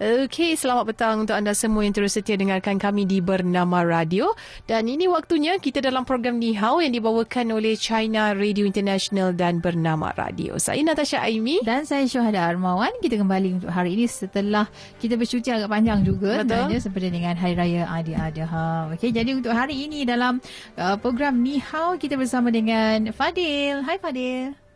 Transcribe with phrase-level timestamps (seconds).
[0.00, 4.32] Okey, selamat petang untuk anda semua yang terus setia dengarkan kami di Bernama Radio.
[4.64, 9.60] Dan ini waktunya kita dalam program Ni Hao yang dibawakan oleh China Radio International dan
[9.60, 10.56] Bernama Radio.
[10.56, 11.60] Saya Natasha Aimi.
[11.60, 12.96] Dan saya Syuhada Armawan.
[13.04, 14.72] Kita kembali untuk hari ini setelah
[15.04, 16.40] kita bercuti agak panjang juga.
[16.40, 16.48] Betul.
[16.48, 18.96] Sebenarnya seperti dengan Hari Raya Adi-Adha.
[18.96, 20.40] Okey, jadi untuk hari ini dalam
[20.80, 23.84] uh, program Ni Hao, kita bersama dengan Fadil.
[23.84, 24.69] Hai Fadil.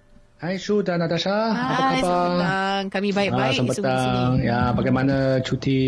[0.44, 2.04] Hai Shu dan Natasha, apa Hai, khabar?
[2.04, 2.84] selamat petang.
[2.92, 4.44] Kami baik-baik Ah, selamat sebelah sini.
[4.44, 5.84] Ya, bagaimana cuti?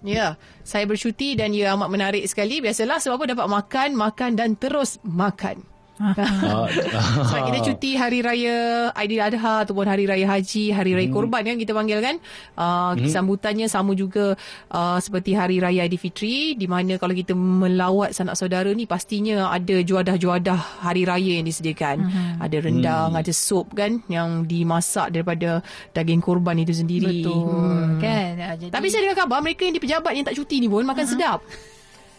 [0.00, 0.26] Ya,
[0.64, 2.64] saya bercuti dan ia amat menarik sekali.
[2.64, 5.60] Biasalah sebab apa dapat makan, makan dan terus makan.
[6.00, 6.64] Ah,
[7.28, 11.76] Sebab kita cuti hari raya Aidiladha ataupun hari raya haji, hari raya korban kan kita
[11.76, 12.16] panggil kan.
[12.56, 14.32] Uh, sambutannya sama juga
[14.72, 19.84] uh, seperti hari raya Aidilfitri di mana kalau kita melawat sanak saudara ni pastinya ada
[19.84, 22.08] juadah-juadah hari raya yang disediakan.
[22.40, 25.60] Ada rendang, ada sup kan yang dimasak daripada
[25.92, 27.20] daging korban itu sendiri.
[27.20, 28.00] Betul.
[28.00, 28.32] Kan?
[28.40, 30.88] Ah, Jadi, Tapi saya dengar khabar mereka yang di pejabat yang tak cuti ni pun
[30.88, 31.44] makan sedap.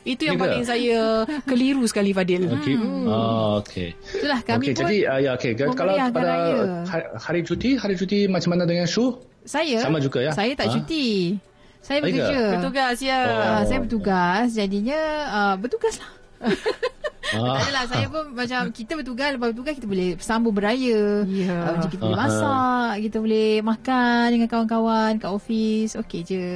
[0.03, 0.43] Itu yang Ya ke?
[0.43, 1.01] paling saya
[1.43, 2.43] keliru sekali Fadil.
[2.45, 2.75] Okey.
[3.07, 3.89] Ah, okey.
[4.13, 5.51] itulah kami Okey, pun jadi uh, ya okey.
[5.55, 6.55] Kalau pada raya.
[6.83, 9.15] hari, hari cuti, hari cuti macam mana dengan Shu?
[9.43, 10.31] saya Sama juga ya?
[10.31, 10.73] Saya tak Ah.
[10.73, 11.35] cuti.
[11.79, 12.07] Saya ya ke?
[12.09, 12.39] bekerja.
[12.53, 13.19] Bertugas ya.
[13.19, 13.61] Ah, Oh.
[13.65, 16.11] saya bertugas jadinya uh, bertugas lah.
[17.33, 17.57] Ah.
[17.57, 21.25] Tak adalah saya pun macam kita bertugas lepas bertugas kita boleh sambung beraya.
[21.25, 21.49] Ya.
[21.49, 25.97] Uh, macam kita boleh masak, kita boleh makan dengan kawan-kawan kat office.
[25.97, 26.49] Okey je.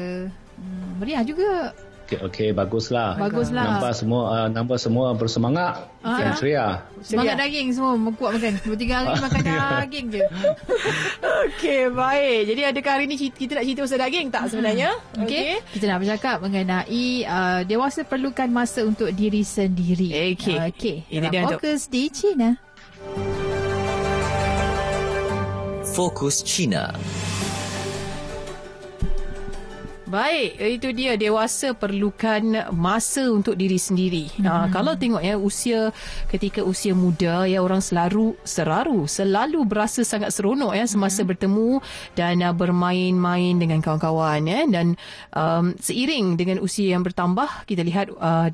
[0.53, 1.73] Hmm, meriah juga.
[2.07, 3.19] Okey, okey, baguslah.
[3.19, 3.67] Baguslah.
[3.75, 6.15] Nampak semua uh, nampak semua bersemangat Ah.
[6.15, 6.87] dan ceria.
[7.03, 8.63] Semangat daging semua kuat makan.
[8.63, 9.41] Dua tiga hari makan
[9.83, 10.23] daging je.
[11.19, 12.39] Okey, baik.
[12.47, 14.89] Jadi adakah hari ni kita nak cerita pasal daging tak sebenarnya?
[15.19, 15.59] Okey.
[15.67, 20.31] Kita nak bercakap mengenai uh, dewasa perlukan masa untuk diri sendiri.
[20.31, 20.55] Okey.
[20.55, 20.95] Uh, Okey.
[21.11, 22.55] Ini dia untuk- Fokus di China.
[25.91, 26.93] Fokus China.
[30.07, 34.31] Baik, itu dia dewasa perlukan masa untuk diri sendiri.
[34.39, 34.47] Hmm.
[34.47, 35.91] Ha, kalau tengok ya usia
[36.31, 41.29] ketika usia muda ya orang selalu seraru, selalu berasa sangat seronok ya semasa hmm.
[41.35, 41.69] bertemu
[42.15, 44.95] dan uh, bermain-main dengan kawan-kawan ya dan
[45.35, 48.47] um, seiring dengan usia yang bertambah kita lihat uh,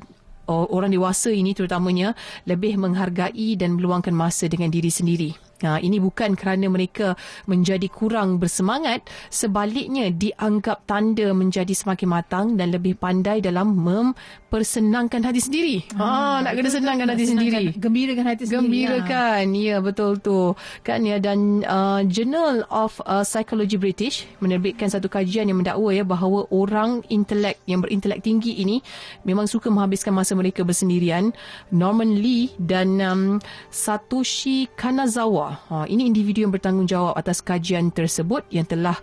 [0.50, 2.18] orang dewasa ini terutamanya
[2.50, 5.53] lebih menghargai dan meluangkan masa dengan diri sendiri.
[5.64, 7.16] Ha, ini bukan kerana mereka
[7.48, 15.40] menjadi kurang bersemangat, sebaliknya dianggap tanda menjadi semakin matang dan lebih pandai dalam mempersenangkan hati
[15.40, 15.76] sendiri.
[15.96, 17.72] Ha, nak kena senangkan hati sendiri.
[17.80, 18.74] Gembirakan hati sendiri.
[18.74, 19.06] Gembira ah.
[19.06, 25.06] kan Ya betul tu Kan ya Dan uh, Journal of uh, Psychology British Menerbitkan satu
[25.06, 28.82] kajian yang mendakwa ya Bahawa orang intelek Yang berintelek tinggi ini
[29.22, 31.30] Memang suka menghabiskan masa mereka bersendirian
[31.70, 33.22] Norman Lee Dan um,
[33.70, 38.96] Satoshi Kanazawa ha, Ini individu yang bertanggungjawab Atas kajian tersebut Yang telah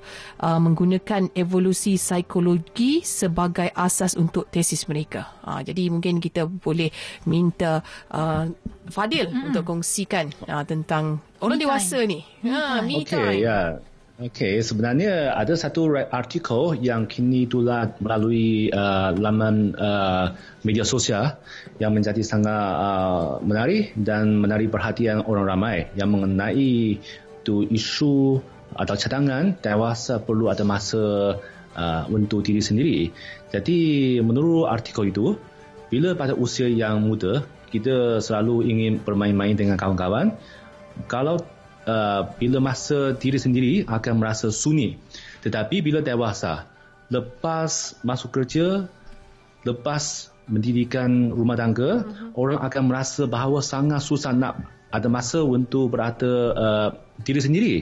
[0.43, 6.91] uh, Menggunakan evolusi psikologi Sebagai asas untuk tesis mereka ha, Jadi mungkin kita boleh
[7.25, 8.45] Minta uh,
[8.91, 9.53] Fadil hmm.
[9.53, 12.09] untuk kongsikan uh, tentang orang Me dewasa time.
[12.09, 12.19] ni.
[12.49, 13.39] Ha, me Okey, time.
[13.39, 13.59] ya.
[14.21, 21.41] Okey, sebenarnya ada satu artikel yang kini tular melalui uh, laman uh, media sosial
[21.81, 27.01] yang menjadi sangat uh, menarik dan menarik perhatian orang ramai yang mengenai
[27.41, 28.37] tu isu
[28.77, 31.35] atau cadangan dewasa perlu ada masa
[31.73, 33.09] uh, untuk diri sendiri.
[33.49, 35.35] Jadi menurut artikel itu,
[35.89, 37.43] bila pada usia yang muda
[37.73, 40.37] kita selalu ingin bermain-main dengan kawan-kawan,
[41.09, 41.41] kalau
[41.89, 44.99] uh, bila masa diri sendiri akan merasa sunyi.
[45.41, 46.69] Tetapi bila dewasa,
[47.11, 48.87] lepas masuk kerja,
[49.67, 52.35] lepas mendirikan rumah tangga, uh-huh.
[52.35, 56.89] orang akan merasa bahawa sangat susah nak ada masa untuk berada uh,
[57.23, 57.75] diri sendiri.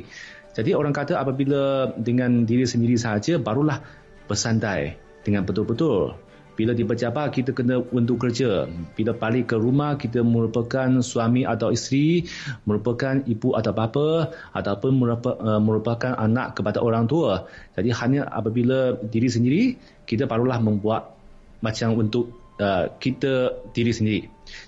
[0.53, 3.81] Jadi orang kata apabila dengan diri sendiri sahaja barulah
[4.29, 6.14] bersandai dengan betul-betul.
[6.59, 8.67] Bila di pejabat kita kena untuk kerja.
[8.67, 12.28] Bila balik ke rumah kita merupakan suami atau isteri,
[12.67, 17.47] merupakan ibu atau bapa ataupun uh, merupakan anak kepada orang tua.
[17.79, 19.64] Jadi hanya apabila diri sendiri
[20.03, 21.16] kita barulah membuat
[21.64, 24.23] macam untuk uh, kita diri sendiri.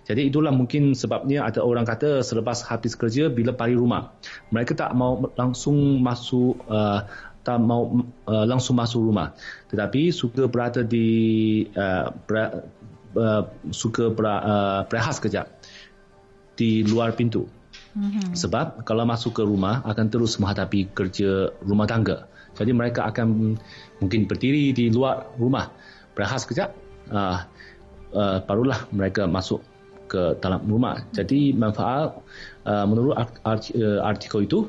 [0.06, 4.14] Jadi itulah mungkin sebabnya ada orang kata selepas habis kerja bila balik rumah
[4.54, 7.06] mereka tak mau langsung masuk uh,
[7.42, 9.34] tak mau uh, langsung masuk rumah
[9.74, 11.10] tetapi suka berada di
[11.74, 12.70] uh, ber,
[13.18, 13.44] uh,
[13.74, 15.50] suka ber, uh, berehat sekejap
[16.54, 17.50] di luar pintu
[17.98, 18.38] mm-hmm.
[18.38, 23.58] sebab kalau masuk ke rumah akan terus menghadapi kerja rumah tangga jadi mereka akan
[23.98, 25.74] mungkin berdiri di luar rumah
[26.14, 26.70] berehat sekejap
[27.10, 27.50] uh,
[28.16, 29.64] uh, barulah mereka masuk
[30.12, 31.00] ke dalam rumah.
[31.16, 32.20] Jadi manfaat
[32.68, 34.68] uh, menurut art, uh, artikel itu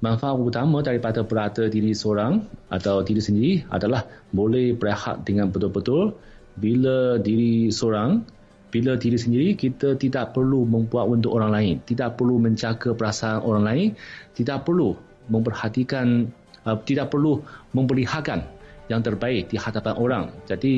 [0.00, 2.42] manfaat utama daripada berada diri seorang
[2.72, 6.16] atau diri sendiri adalah boleh berehat dengan betul-betul
[6.56, 8.24] bila diri seorang
[8.72, 13.64] bila diri sendiri kita tidak perlu membuat untuk orang lain tidak perlu menjaga perasaan orang
[13.66, 13.88] lain
[14.32, 14.96] tidak perlu
[15.28, 16.30] memperhatikan
[16.64, 17.44] uh, tidak perlu
[17.76, 18.40] memperlihatkan
[18.88, 20.74] yang terbaik di hadapan orang jadi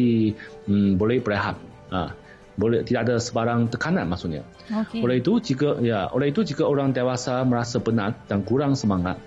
[0.67, 1.56] hmm, boleh berehat
[1.93, 2.11] uh,
[2.56, 4.44] boleh tidak ada sebarang tekanan maksudnya.
[4.69, 5.00] Okay.
[5.00, 9.21] Oleh itu jika ya oleh itu jika orang dewasa merasa penat dan kurang semangat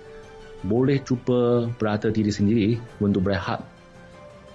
[0.65, 3.61] boleh cuba berada diri sendiri untuk berehat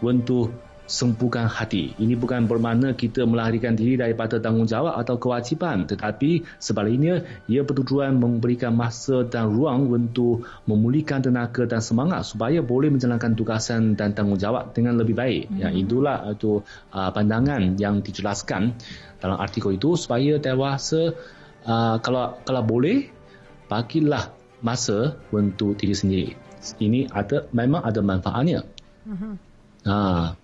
[0.02, 0.50] untuk
[0.90, 1.94] sembuhkan hati.
[2.02, 8.74] Ini bukan bermakna kita melarikan diri daripada tanggungjawab atau kewajipan tetapi sebaliknya ia bertujuan memberikan
[8.74, 14.98] masa dan ruang untuk memulihkan tenaga dan semangat supaya boleh menjalankan tugasan dan tanggungjawab dengan
[14.98, 15.46] lebih baik.
[15.46, 15.58] Hmm.
[15.62, 18.74] Yang itulah itu uh, pandangan yang dijelaskan
[19.22, 21.14] dalam artikel itu supaya dewasa
[21.70, 23.06] uh, kalau kalau boleh
[23.70, 26.28] bagilah masa untuk diri sendiri.
[26.82, 28.66] Ini ada memang ada manfaatnya.
[29.06, 29.38] Hmm.
[29.80, 30.36] Ha,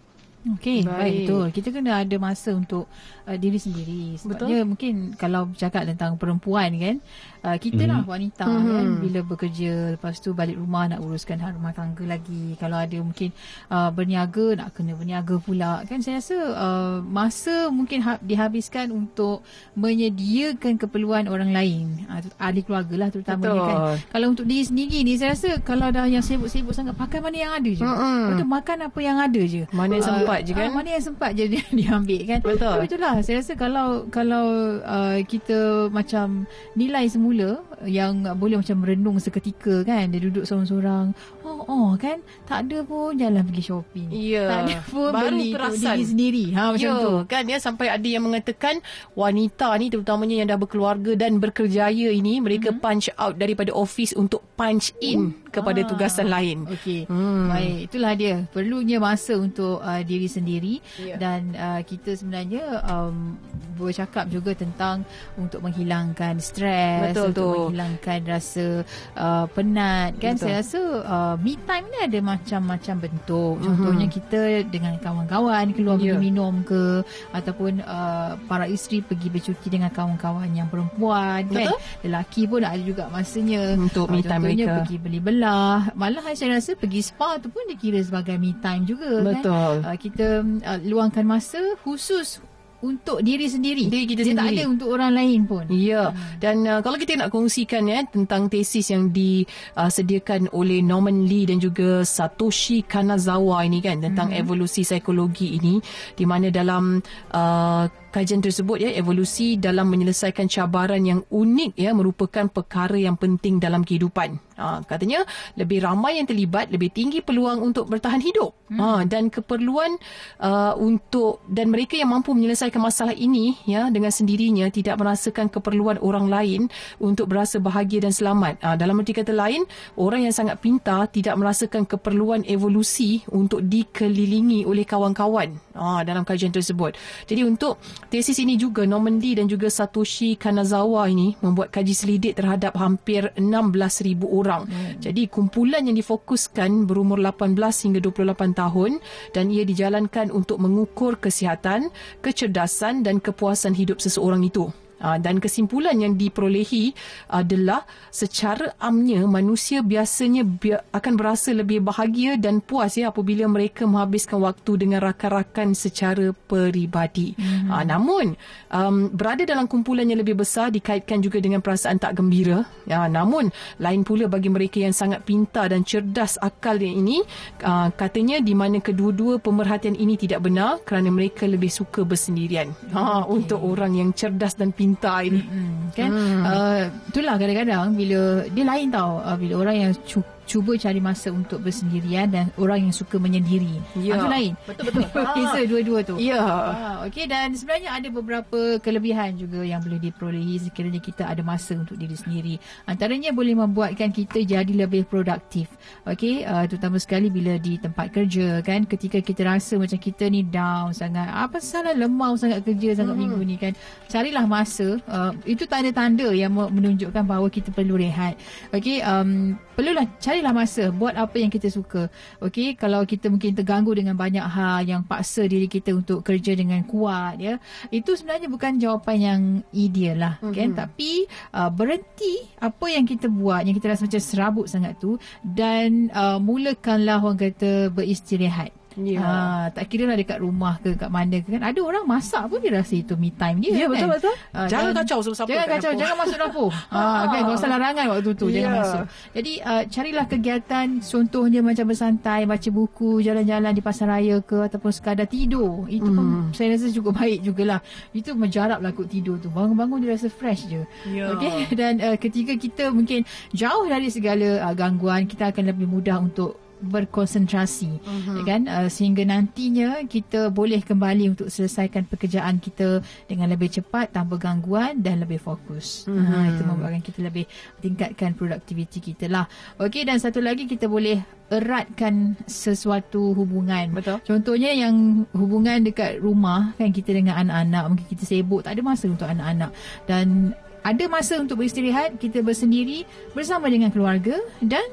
[0.47, 0.95] Okey, baik.
[0.95, 1.47] baik betul.
[1.51, 2.87] Kita kena ada masa untuk
[3.27, 4.15] uh, diri sendiri.
[4.15, 4.69] Sebabnya betul.
[4.71, 6.97] mungkin kalau bercakap tentang perempuan kan,
[7.43, 7.91] uh, kita mm-hmm.
[7.91, 8.71] lah wanita mm-hmm.
[8.71, 12.55] kan bila bekerja lepas tu balik rumah nak uruskan hal rumah tangga lagi.
[12.63, 13.35] Kalau ada mungkin
[13.71, 15.83] uh, berniaga nak kena berniaga pula.
[15.91, 19.43] Kan saya rasa uh, masa mungkin ha- dihabiskan untuk
[19.75, 22.07] menyediakan keperluan orang lain.
[22.07, 23.79] Uh, ahli keluarga lah terutama kan.
[24.15, 27.53] Kalau untuk diri sendiri ni saya rasa kalau dah yang sibuk-sibuk sangat pakai mana yang
[27.55, 27.83] ada je.
[27.83, 28.23] Mm-hmm.
[28.31, 29.63] Betul makan apa yang ada je.
[29.75, 30.69] Mana uh, sempat je kan.
[30.69, 32.41] Uh, mana yang sempat je dia diambil kan.
[32.43, 32.75] Betul.
[32.77, 34.47] Tapi itulah saya rasa kalau kalau
[34.83, 36.45] uh, kita macam
[36.75, 41.13] nilai semula yang boleh macam merenung seketika kan dia duduk seorang-seorang
[41.47, 44.51] oh oh kan tak ada pun jalan pergi shopping yeah.
[44.51, 45.95] tak ada pun Baru beli terasan.
[45.95, 46.99] diri sendiri ha macam yeah.
[46.99, 48.83] tu kan ya sampai ada yang mengatakan
[49.15, 52.83] wanita ni terutamanya yang dah berkeluarga dan berkerjaya ini mereka mm-hmm.
[52.83, 55.55] punch out daripada office untuk punch in uh.
[55.55, 55.87] kepada ah.
[55.87, 57.47] tugasan lain okey hmm.
[57.53, 61.17] baik itulah dia perlunya masa untuk uh, diri sendiri yeah.
[61.17, 63.39] dan uh, kita sebenarnya um,
[63.77, 65.05] bercakap juga tentang
[65.37, 68.67] untuk menghilangkan stres betul untuk tu menghilangkan rasa
[69.15, 70.45] uh, penat kan Betul.
[70.49, 73.65] saya rasa uh, me time ni ada macam-macam bentuk mhm.
[73.65, 74.19] contohnya mm-hmm.
[74.21, 76.17] kita dengan kawan-kawan keluar yeah.
[76.17, 81.53] pergi minum ke ataupun uh, para isteri pergi bercuti dengan kawan-kawan yang perempuan kan?
[81.53, 81.77] Betul.
[81.77, 86.25] kan lelaki pun ada juga masanya untuk me time contohnya mereka pergi beli belah malah
[86.33, 89.25] saya rasa pergi spa tu pun dikira sebagai me time juga kan?
[89.41, 89.75] Betul.
[89.83, 92.41] kan uh, kita uh, luangkan masa khusus
[92.85, 93.89] untuk diri sendiri.
[93.89, 94.43] Diri kita Dia sendiri.
[94.43, 95.65] tak ada untuk orang lain pun.
[95.73, 96.13] Ya.
[96.13, 96.37] Hmm.
[96.37, 101.49] Dan uh, kalau kita nak kongsikan ya tentang tesis yang disediakan uh, oleh Norman Lee
[101.49, 104.41] dan juga Satoshi Kanazawa ini kan tentang hmm.
[104.41, 105.81] evolusi psikologi ini
[106.13, 107.01] di mana dalam
[107.33, 107.85] uh,
[108.15, 113.85] kajian tersebut ya evolusi dalam menyelesaikan cabaran yang unik ya merupakan perkara yang penting dalam
[113.85, 114.39] kehidupan.
[114.57, 115.21] Ha, katanya
[115.53, 118.57] lebih ramai yang terlibat lebih tinggi peluang untuk bertahan hidup.
[118.73, 118.79] Hmm.
[118.81, 120.01] Ha, dan keperluan
[120.41, 126.01] uh, untuk dan mereka yang mampu menyelesaikan masalah ini ya dengan sendirinya tidak merasakan keperluan
[126.01, 126.61] orang lain
[126.97, 128.65] untuk berasa bahagia dan selamat.
[128.65, 129.69] Ha, dalam arti kata lain,
[130.01, 136.51] orang yang sangat pintar tidak merasakan keperluan evolusi untuk dikelilingi oleh kawan-kawan ha, dalam kajian
[136.51, 136.97] tersebut.
[137.29, 137.79] Jadi untuk
[138.09, 143.29] Tesis ini juga Norman Lee dan juga Satoshi Kanazawa ini membuat kaji selidik terhadap hampir
[143.37, 144.65] 16,000 orang.
[144.67, 144.97] Hmm.
[144.99, 148.91] Jadi kumpulan yang difokuskan berumur 18 hingga 28 tahun
[149.37, 151.93] dan ia dijalankan untuk mengukur kesihatan,
[152.25, 154.73] kecerdasan dan kepuasan hidup seseorang itu.
[154.97, 156.97] Ah, dan kesimpulan yang diperolehi
[157.29, 160.41] adalah secara amnya manusia biasanya
[160.89, 167.37] akan berasa lebih bahagia dan puas ya apabila mereka menghabiskan waktu dengan rakan-rakan secara peribadi.
[167.37, 167.85] Mm-hmm.
[167.85, 168.41] namun
[168.73, 172.65] um, berada dalam kumpulan yang lebih besar dikaitkan juga dengan perasaan tak gembira.
[172.89, 177.21] Ya, namun lain pula bagi mereka yang sangat pintar dan cerdas akal ini
[177.61, 182.73] uh, katanya di mana kedua-dua pemerhatian ini tidak benar kerana mereka lebih suka bersendirian.
[182.97, 183.33] Ha, okay.
[183.37, 185.91] Untuk orang yang cerdas dan pintar pintar ini mm-hmm.
[185.99, 186.43] kan mm.
[186.47, 191.35] uh, itulah kadang-kadang bila dia lain tau uh, bila orang yang cukup cuba cari masa
[191.35, 193.83] untuk bersendirian dan orang yang suka menyendiri.
[193.99, 194.17] Ya.
[194.17, 194.53] Itu lain.
[194.65, 195.05] Betul-betul.
[195.37, 196.15] Beza dua-dua tu.
[196.23, 196.41] Ya.
[196.41, 201.75] Ah, Okey dan sebenarnya ada beberapa kelebihan juga yang boleh diperolehi sekiranya kita ada masa
[201.75, 202.55] untuk diri sendiri.
[202.87, 205.67] Antaranya boleh membuatkan kita jadi lebih produktif.
[206.07, 210.47] Okey, uh, terutama sekali bila di tempat kerja kan ketika kita rasa macam kita ni
[210.47, 211.27] down sangat.
[211.27, 213.23] Apa salah lemau sangat kerja sangat hmm.
[213.27, 213.73] minggu ni kan.
[214.07, 215.03] Carilah masa.
[215.11, 218.39] Uh, itu tanda-tanda yang menunjukkan bahawa kita perlu rehat.
[218.71, 222.13] Okey, um, perlulah cari carilah masa buat apa yang kita suka.
[222.45, 226.85] Okey, kalau kita mungkin terganggu dengan banyak hal yang paksa diri kita untuk kerja dengan
[226.85, 227.57] kuat ya.
[227.89, 229.41] Itu sebenarnya bukan jawapan yang
[229.73, 230.53] ideal lah mm-hmm.
[230.53, 231.25] kan tapi
[231.57, 236.37] uh, berhenti apa yang kita buat yang kita rasa macam serabut sangat tu dan uh,
[236.37, 238.86] mulakanlah orang kata beristirahat.
[238.97, 239.21] Yeah.
[239.21, 241.61] Ha, tak kira lah dekat rumah ke kat mana ke kan.
[241.61, 243.69] Ada orang masak pun dia rasa itu me time dia.
[243.69, 243.93] Ya yeah, kan?
[243.93, 244.35] betul betul.
[244.57, 246.01] Ha, jangan dan, kacau siapa Jangan kacau, dapur.
[246.01, 246.69] jangan masuk dapur.
[246.73, 247.01] ha,
[247.33, 248.55] kan tak usah larangan waktu tu yeah.
[248.57, 249.05] jangan masuk.
[249.37, 254.91] Jadi uh, carilah kegiatan contohnya macam bersantai, baca buku, jalan-jalan di pasar raya ke ataupun
[254.91, 255.85] sekadar tidur.
[255.93, 256.17] Itu mm.
[256.17, 256.49] pun hmm.
[256.57, 257.81] saya rasa cukup baik jugalah.
[258.17, 259.53] Itu menjaraplah kot tidur tu.
[259.53, 260.83] Bangun-bangun dia rasa fresh je.
[261.05, 261.37] Yeah.
[261.37, 266.17] Okey dan uh, ketika kita mungkin jauh dari segala uh, gangguan, kita akan lebih mudah
[266.17, 268.45] untuk berkonsentrasi uh-huh.
[268.45, 268.69] kan?
[268.69, 275.01] Uh, sehingga nantinya kita boleh kembali untuk selesaikan pekerjaan kita dengan lebih cepat tanpa gangguan
[275.01, 276.05] dan lebih fokus.
[276.05, 276.21] Uh-huh.
[276.21, 277.45] uh, itu membuatkan kita lebih
[277.81, 279.49] tingkatkan produktiviti kita lah.
[279.81, 283.95] Okey dan satu lagi kita boleh eratkan sesuatu hubungan.
[283.95, 284.19] Betul.
[284.27, 286.91] Contohnya yang hubungan dekat rumah kan?
[286.91, 289.71] Kita dengan anak-anak mungkin kita sibuk tak ada masa untuk anak-anak.
[290.11, 290.53] Dan
[290.87, 293.03] ada masa untuk beristirahat kita bersendiri
[293.35, 294.87] bersama dengan keluarga dan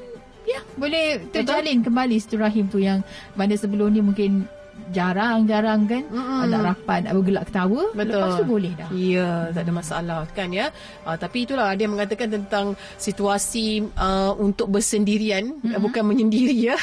[0.44, 1.86] Ya, boleh terjalin Betul?
[1.88, 3.00] kembali silaturahim tu yang
[3.32, 4.44] pada sebelum ni mungkin
[4.92, 6.50] jarang-jarang kan mm-hmm.
[6.50, 8.20] nak rapat nak bergelak ketawa Betul.
[8.20, 10.68] lepas tu boleh dah ya tak ada masalah kan ya
[11.08, 15.80] uh, tapi itulah dia mengatakan tentang situasi uh, untuk bersendirian mm-hmm.
[15.80, 16.76] bukan menyendiri ya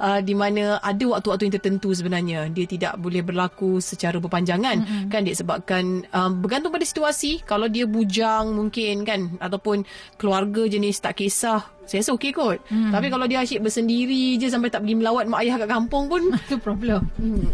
[0.00, 5.10] uh, di mana ada waktu-waktu yang tertentu sebenarnya dia tidak boleh berlaku secara berpanjangan mm-hmm.
[5.12, 5.84] kan disebabkan
[6.16, 9.84] uh, bergantung pada situasi kalau dia bujang mungkin kan ataupun
[10.16, 12.58] keluarga jenis tak kisah saya rasa okey kot.
[12.68, 12.92] Hmm.
[12.92, 16.22] Tapi kalau dia asyik bersendiri je sampai tak pergi melawat mak ayah kat kampung pun
[16.46, 17.04] itu problem.
[17.16, 17.44] Hmm.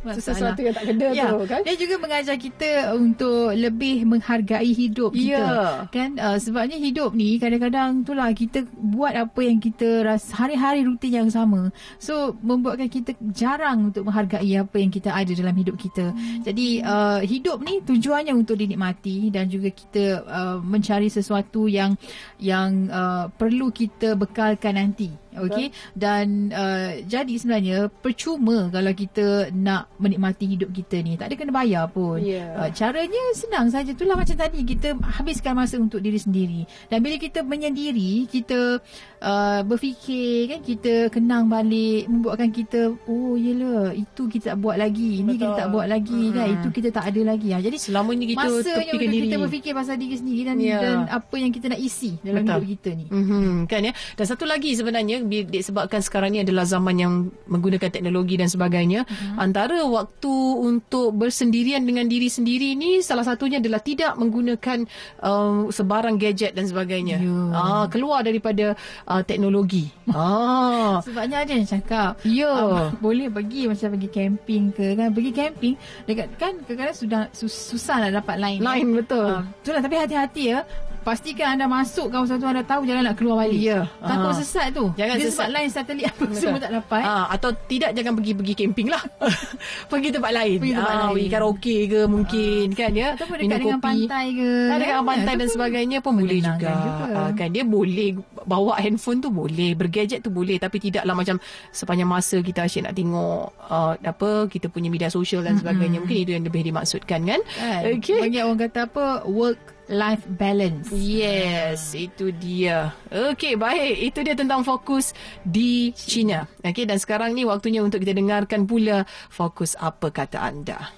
[0.00, 1.28] Sesuatu yang tak kena ya.
[1.36, 1.60] tu kan.
[1.60, 5.44] Dia juga mengajar kita untuk lebih menghargai hidup kita.
[5.44, 5.72] Yeah.
[5.92, 11.20] Kan uh, sebabnya hidup ni kadang-kadang itulah kita buat apa yang kita rasa hari-hari rutin
[11.20, 11.68] yang sama.
[12.00, 16.16] So membuatkan kita jarang untuk menghargai apa yang kita ada dalam hidup kita.
[16.16, 16.48] Hmm.
[16.48, 21.92] Jadi uh, hidup ni tujuannya untuk dinikmati dan juga kita uh, mencari sesuatu yang
[22.40, 29.92] yang uh, perlu kita bekalkan nanti Okey dan uh, jadi sebenarnya percuma kalau kita nak
[30.00, 32.18] menikmati hidup kita ni tak ada kena bayar pun.
[32.22, 32.56] Yeah.
[32.56, 37.20] Uh, caranya senang saja itulah macam tadi kita habiskan masa untuk diri sendiri dan bila
[37.20, 38.80] kita menyendiri kita
[39.20, 45.22] uh, berfikir kan kita kenang balik membuatkan kita oh yelah itu kita tak buat lagi
[45.22, 46.34] ini kita tak buat lagi hmm.
[46.34, 47.58] kan itu kita tak ada lagi ha.
[47.60, 49.26] jadi selama kita masanya diri.
[49.28, 50.80] kita berfikir pasal diri sendiri dan, yeah.
[50.80, 52.54] dan apa yang kita nak isi dalam Betul.
[52.54, 53.06] hidup kita ni.
[53.10, 53.54] Mm-hmm.
[53.66, 57.12] kan ya dan satu lagi sebenarnya disebabkan sekarang ni adalah zaman yang
[57.48, 59.42] menggunakan teknologi dan sebagainya uh-huh.
[59.42, 64.86] antara waktu untuk bersendirian dengan diri sendiri ni salah satunya adalah tidak menggunakan
[65.20, 67.56] um, sebarang gadget dan sebagainya yeah.
[67.56, 68.74] ah keluar daripada
[69.08, 72.90] uh, teknologi ah sebabnya ada yang cakap ya yeah.
[72.90, 75.74] um, boleh pergi macam pergi camping ke kan pergi camping
[76.04, 78.98] dekat kan kadang-kadang sudah susah nak dapat line line kan?
[79.02, 80.60] betul uh, itulah tapi hati-hati ya
[81.00, 83.60] pastikan anda masuk kawasan tu anda tahu jangan nak keluar balik.
[83.60, 83.88] Ya.
[84.00, 84.84] Takut uh sesat tu.
[84.94, 85.36] Jangan Dia sesat.
[85.36, 86.40] sebab line satelit apa Betul.
[86.40, 87.02] semua tak dapat.
[87.02, 89.02] Uh, atau tidak jangan pergi-pergi camping lah.
[89.90, 90.58] pergi tempat lain.
[90.60, 91.14] Pergi tempat uh, lain.
[91.16, 92.76] Pergi karaoke ke mungkin uh.
[92.76, 93.08] kan ya.
[93.16, 93.88] Ataupun dekat Minum dengan kopi.
[93.88, 94.50] pantai ke.
[94.50, 96.72] Uh, dekat dengan pantai dan sebagainya pun boleh juga.
[96.72, 97.04] juga.
[97.10, 98.08] Uh, kan dia boleh
[98.46, 99.70] bawa handphone tu boleh.
[99.74, 100.56] Bergadget tu boleh.
[100.56, 101.36] Tapi tidaklah macam
[101.74, 106.00] sepanjang masa kita asyik nak tengok uh, apa kita punya media sosial dan sebagainya.
[106.00, 107.40] Mungkin itu yang lebih dimaksudkan kan.
[107.58, 107.82] kan.
[107.98, 108.20] Okay.
[108.22, 110.88] Banyak orang kata apa work life balance.
[110.94, 112.94] Yes, itu dia.
[113.10, 114.14] Okey, baik.
[114.14, 116.46] Itu dia tentang fokus di China.
[116.62, 120.94] Okey, dan sekarang ni waktunya untuk kita dengarkan pula fokus apa kata anda.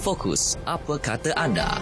[0.00, 1.76] Fokus apa kata anda?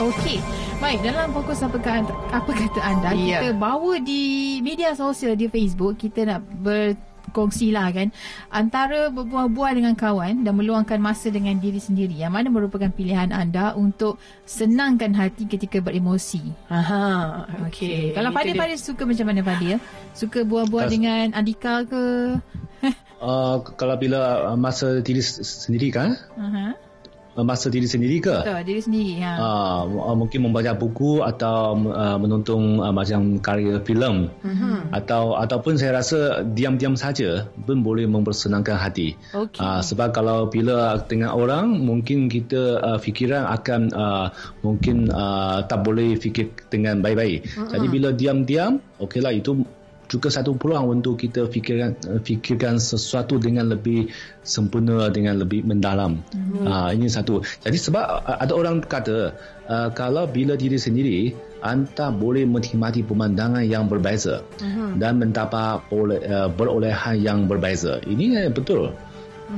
[0.00, 0.40] Okey.
[0.78, 3.42] Baik, dalam fokus apa kata, apa kata anda, yeah.
[3.42, 6.94] kita bawa di media sosial di Facebook, kita nak ber
[7.30, 8.08] kongsilah kan
[8.50, 13.76] antara berbual-bual dengan kawan dan meluangkan masa dengan diri sendiri yang mana merupakan pilihan anda
[13.76, 14.16] untuk
[14.48, 16.42] senangkan hati ketika beremosi.
[16.72, 17.70] Aha, okey.
[17.70, 18.00] Okay.
[18.16, 19.78] Kalau pada-pada suka macam mana pada ya?
[20.16, 22.04] Suka bual-bual dengan Andika ke?
[23.24, 26.16] uh, kalau bila masa diri sendiri kan?
[26.34, 26.87] Uh-huh
[27.42, 28.36] masa diri sendiri ke?
[28.42, 29.12] Betul, diri sendiri.
[29.22, 29.32] Ha.
[29.38, 34.30] Uh, mungkin membaca buku atau uh, menonton uh, macam karya filem.
[34.42, 34.78] Uh-huh.
[34.90, 39.14] Atau ataupun saya rasa diam-diam saja pun boleh mempersenangkan hati.
[39.30, 39.60] Okay.
[39.62, 44.26] Uh, sebab kalau bila dengan orang mungkin kita uh, fikiran akan uh,
[44.66, 47.46] mungkin uh, tak boleh fikir dengan baik-baik.
[47.46, 47.70] Uh-huh.
[47.70, 49.62] Jadi bila diam-diam, okeylah itu
[50.08, 54.08] juga satu peluang untuk kita fikirkan fikirkan sesuatu dengan lebih
[54.40, 56.24] sempurna dengan lebih mendalam.
[56.32, 56.64] Hmm.
[56.64, 57.44] Uh, ini satu.
[57.44, 59.36] Jadi sebab ada orang kata
[59.68, 64.96] uh, kalau bila diri sendiri anda boleh menikmati pemandangan yang berbeza hmm.
[64.96, 68.00] dan mendapat oleh, uh, berolehan yang berbeza.
[68.00, 68.96] Ini betul.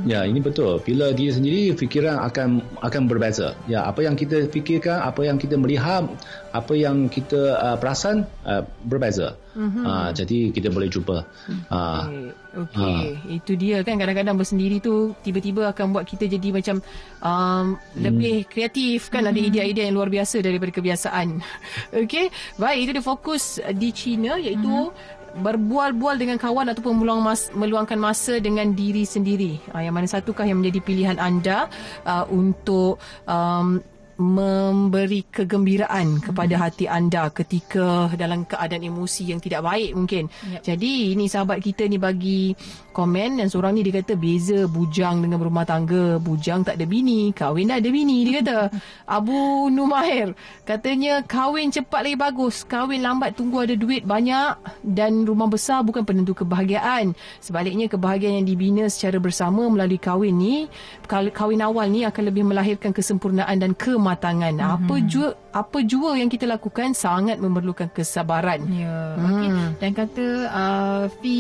[0.06, 0.78] Ya, ini betul.
[0.87, 3.59] Bila dia sendiri fikiran akan akan berbeza.
[3.66, 6.06] Ya, apa yang kita fikirkan, apa yang kita melihat,
[6.54, 9.35] apa yang kita uh, perasan uh, berbeza.
[9.50, 9.82] Uh-huh.
[9.82, 11.26] Uh, jadi kita boleh jumpa.
[11.66, 13.02] Uh, Okey, okay.
[13.18, 13.35] uh.
[13.35, 16.78] itu dia kan kadang-kadang bersendiri tu tiba-tiba akan buat kita jadi macam
[17.18, 17.99] um, hmm.
[17.99, 19.30] lebih kreatif kan hmm.
[19.35, 21.42] ada idea-idea yang luar biasa daripada kebiasaan.
[22.06, 22.30] Okey,
[22.62, 27.99] baik itu dia fokus di China iaitu hmm berbual-bual dengan kawan ataupun meluang mas, meluangkan
[28.00, 29.62] masa dengan diri sendiri.
[29.70, 31.70] Uh, yang mana satukah yang menjadi pilihan anda
[32.08, 32.99] uh, untuk
[33.30, 33.78] um,
[34.21, 36.62] memberi kegembiraan kepada hmm.
[36.62, 40.29] hati anda ketika dalam keadaan emosi yang tidak baik mungkin.
[40.29, 40.61] Yep.
[40.61, 42.53] Jadi ini sahabat kita ni bagi
[42.93, 46.21] komen dan seorang ni dia kata beza bujang dengan berumah tangga.
[46.21, 48.59] Bujang tak ada bini, kahwin dah ada bini dia kata.
[49.17, 50.37] Abu Numair
[50.69, 52.69] katanya kahwin cepat lagi bagus.
[52.69, 57.17] Kahwin lambat tunggu ada duit banyak dan rumah besar bukan penentu kebahagiaan.
[57.41, 60.69] Sebaliknya kebahagiaan yang dibina secara bersama melalui kahwin ni
[61.09, 64.59] kahwin awal ni akan lebih melahirkan kesempurnaan dan kemampuan kematangan.
[64.59, 64.75] Mm-hmm.
[64.75, 68.67] Apa jua apa jua yang kita lakukan sangat memerlukan kesabaran.
[68.71, 69.14] Ya.
[69.14, 69.26] Hmm.
[69.31, 69.50] Okey.
[69.79, 71.38] Dan kata uh, Fi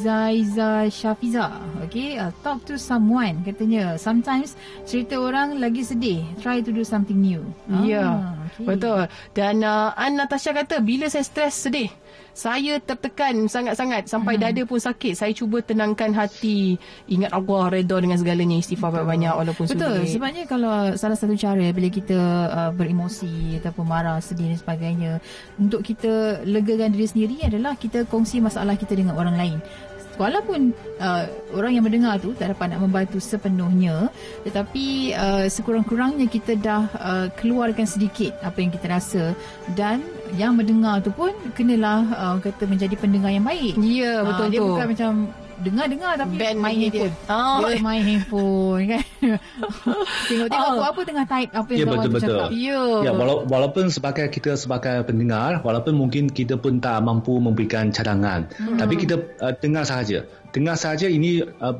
[0.00, 1.48] Zaiza Shafiza,
[1.84, 3.96] okey, uh, talk to someone katanya.
[4.00, 7.44] Sometimes cerita orang lagi sedih, try to do something new.
[7.68, 7.84] Ya.
[7.84, 8.12] Yeah.
[8.12, 8.64] Ah, okay.
[8.64, 9.00] Betul.
[9.36, 11.88] Dan uh, An Natasha kata bila saya stres sedih,
[12.34, 14.42] saya tertekan sangat-sangat sampai hmm.
[14.42, 15.14] dada pun sakit.
[15.18, 16.78] Saya cuba tenangkan hati.
[17.10, 20.06] Ingat Allah redha dengan segalanya istighfar banyak walaupun Betul.
[20.06, 20.12] Sulit.
[20.14, 22.18] Sebabnya kalau salah satu cara bila kita
[22.50, 25.12] uh, beremosi ataupun marah, sedih dan sebagainya
[25.58, 29.58] untuk kita legakan diri sendiri adalah kita kongsi masalah kita dengan orang lain
[30.20, 31.24] walaupun uh,
[31.56, 34.12] orang yang mendengar tu tak dapat nak membantu sepenuhnya
[34.44, 39.24] tetapi uh, sekurang-kurangnya kita dah uh, keluarkan sedikit apa yang kita rasa
[39.72, 40.04] dan
[40.36, 43.74] yang mendengar tu pun kenalah uh, kata menjadi pendengar yang baik.
[43.80, 45.12] Ya, betul uh, Dia bukan macam
[45.60, 47.12] dengar-dengar tapi Band main handphone.
[47.12, 47.32] Dia.
[47.36, 47.58] Oh.
[47.68, 49.04] dia main handphone kan.
[50.28, 50.90] Tengok-tengok oh.
[50.90, 52.20] apa tengah type apa yang ya, betul, betul.
[52.24, 52.48] cakap.
[52.56, 52.82] Ya.
[53.04, 58.48] Ya, wala- walaupun sebagai kita sebagai pendengar, walaupun mungkin kita pun tak mampu memberikan cadangan,
[58.56, 58.80] hmm.
[58.80, 60.24] tapi kita uh, dengar sahaja.
[60.50, 61.76] Dengar sahaja ini uh,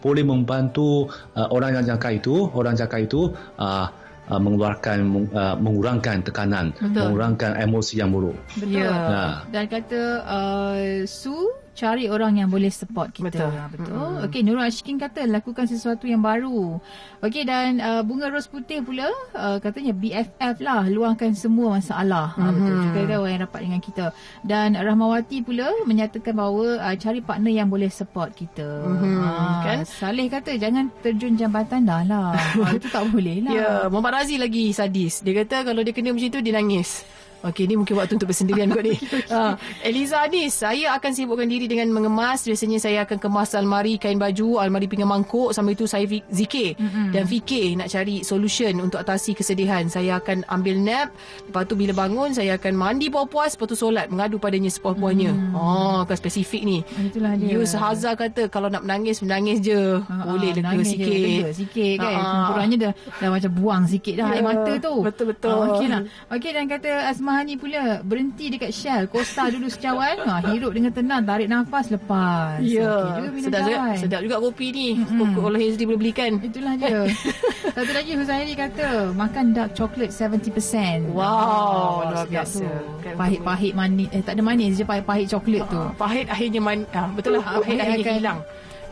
[0.00, 3.86] boleh membantu uh, orang yang jangka itu, orang jangka itu uh,
[4.28, 4.98] uh, mengeluarkan
[5.32, 7.10] uh, mengurangkan tekanan, Betul.
[7.10, 8.36] mengurangkan emosi yang buruk.
[8.56, 8.84] Betul.
[8.84, 9.42] Ya.
[9.48, 13.28] Dan kata uh, Su cari orang yang boleh support kita.
[13.28, 13.50] Betul.
[13.50, 13.90] Ha, betul.
[13.90, 14.24] Mm-hmm.
[14.30, 16.78] Okey, Nurul Ashkin kata lakukan sesuatu yang baru.
[17.20, 22.32] Okey dan uh, bunga ros putih pula uh, katanya BFF lah luangkan semua masalah.
[22.38, 22.46] Mm-hmm.
[22.46, 22.74] Ha, betul.
[22.78, 24.06] Juga ada orang yang rapat dengan kita.
[24.46, 28.86] Dan Rahmawati pula menyatakan bahawa uh, cari partner yang boleh support kita.
[28.86, 29.16] Mm-hmm.
[29.18, 29.30] Ha,
[29.66, 29.78] kan?
[29.82, 32.38] Saleh kata jangan terjun jambatan dah lah.
[32.64, 33.52] ha, itu tak boleh lah.
[33.52, 35.26] Ya, Muhammad Razi lagi sadis.
[35.26, 37.02] Dia kata kalau dia kena macam tu dia nangis.
[37.44, 38.96] Okey, ni mungkin waktu untuk bersendirian kot ni.
[39.34, 42.46] Ha, Eliza ni, saya akan sibukkan diri dengan mengemas.
[42.46, 45.50] Biasanya saya akan kemas almari kain baju, almari pinggan mangkuk.
[45.50, 47.10] Sambil itu saya zikir mm-hmm.
[47.10, 49.90] dan fikir nak cari solution untuk atasi kesedihan.
[49.90, 51.08] Saya akan ambil nap.
[51.50, 53.58] Lepas tu bila bangun, saya akan mandi puas-puas.
[53.58, 55.34] Lepas tu solat, mengadu padanya sepuas-puasnya.
[55.34, 55.52] Mm.
[55.56, 56.78] Oh, kan spesifik ni.
[57.10, 57.58] Itulah dia.
[57.58, 59.98] Yus Hazar kata, kalau nak menangis, menangis je.
[60.04, 61.10] Ha, Boleh lega sikit.
[61.10, 62.14] Je, lega sikit kan.
[62.14, 62.46] Ha.
[62.54, 64.36] Kurangnya dah, dah macam buang sikit dah yeah.
[64.38, 64.94] air mata tu.
[65.02, 65.50] Betul-betul.
[65.50, 66.00] Oh, Okey lah.
[66.30, 70.94] Okey, dan kata Asma Hani pula berhenti dekat Shell, Costa dulu secawan, ha, hirup dengan
[70.94, 72.62] tenang, tarik nafas lepas.
[72.62, 73.18] Ya.
[73.26, 74.88] Okay, sedap juga, sedap juga kopi ni.
[75.02, 75.34] Mm-hmm.
[75.34, 76.30] Kalau Hezri boleh belikan.
[76.38, 77.10] Itulah dia.
[77.76, 81.10] Satu lagi Huzairi kata, makan dark chocolate 70%.
[81.10, 82.66] Wow, oh, luar biasa.
[83.02, 85.82] Kan pahit-pahit manis, eh tak ada manis je pahit-pahit coklat tu.
[85.98, 86.86] Pahit akhirnya manis.
[86.94, 88.40] Ah, betul lah, pahit akhirnya hilang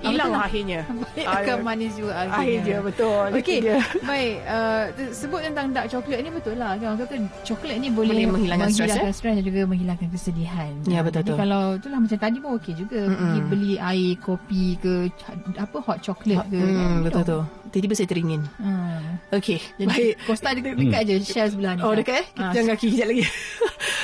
[0.03, 0.81] hilang lah akhirnya.
[1.25, 2.39] Akan manis juga akhirnya.
[2.39, 3.25] Akhirnya betul.
[3.39, 3.59] Okey.
[4.03, 4.83] Baik, uh,
[5.15, 6.75] sebut tentang dark chocolate ni betul lah.
[6.77, 7.15] Kan kata
[7.47, 10.73] coklat ni boleh, boleh menghilangkan, menghilangkan stres, stres dan juga menghilangkan kesedihan.
[10.91, 11.37] Ya betul betul.
[11.39, 13.17] Kalau itulah macam tadi pun okey juga Mm-mm.
[13.17, 14.93] pergi beli air kopi ke
[15.57, 16.59] apa hot chocolate ke.
[16.59, 16.99] Hmm, kan?
[17.07, 17.43] betul betul.
[17.73, 18.43] Tiba-tiba saya teringin.
[18.61, 19.17] Hmm.
[19.33, 19.59] Okey.
[19.81, 20.15] Baik.
[20.29, 21.09] Costa dekat, dekat hmm.
[21.09, 21.81] je share sebelah ni.
[21.81, 22.25] Oh dekat eh?
[22.37, 22.53] Kita ha.
[22.53, 23.25] jangan kaki sekejap lagi.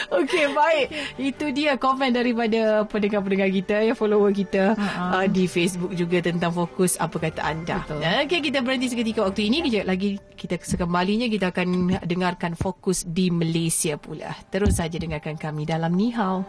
[0.09, 0.87] Okey, baik.
[1.21, 5.21] Itu dia komen daripada pendengar-pendengar kita, ya follower kita uh-huh.
[5.21, 7.85] uh, di Facebook juga tentang fokus apa kata anda.
[8.25, 9.61] Okey, kita berhenti seketika waktu ini.
[9.69, 14.33] Kejap lagi kita sekembalinya kita akan dengarkan fokus di Malaysia pula.
[14.49, 16.41] Terus saja dengarkan kami dalam Nihau.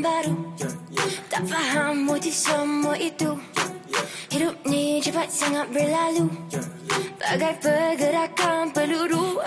[0.00, 0.34] Baru.
[1.28, 3.36] Tak faham motif semua itu.
[4.32, 6.26] Hidup ni cepat sangat berlalu.
[7.20, 9.38] Bagai pergerakan peluru.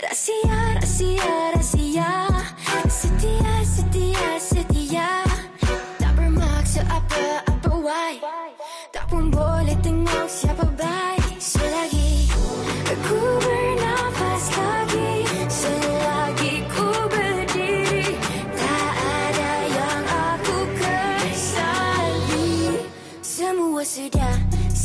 [0.00, 2.10] Rahsia, rahsia, rahsia.
[2.88, 5.10] Setia, setia, setia.
[6.00, 8.14] Tak bermaksud apa-apa, why?
[8.90, 11.23] Tak pun boleh tengok siapa baik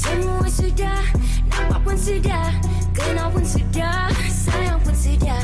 [0.09, 0.99] semua sudah
[1.53, 2.47] Nampak pun sudah,
[2.97, 5.41] kenal pun sudah Sayang pun sudah,